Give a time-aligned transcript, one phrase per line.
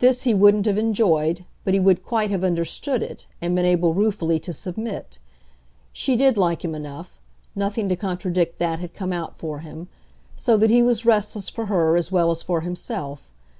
[0.00, 3.94] This he wouldn't have enjoyed, but he would quite have understood it and been able
[3.94, 5.20] ruefully to submit.
[5.92, 7.16] She did like him enough
[7.54, 9.86] nothing to contradict that had come out for him;
[10.34, 13.30] so that he was restless for her as well as for himself.